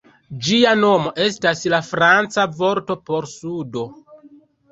Ĝia 0.45 0.69
nomo 0.77 1.11
estas 1.25 1.61
la 1.73 1.81
franca 1.89 2.45
vorto 2.61 2.97
por 3.11 3.31
"sudo". 3.35 3.87